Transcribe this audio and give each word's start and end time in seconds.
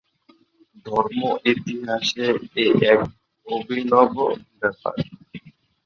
ধর্মের 0.85 1.35
ইতিহাসে 1.51 2.27
এ 2.57 2.91
এক 2.91 2.99
অভিনব 3.47 4.15
ব্যাপার। 4.59 4.95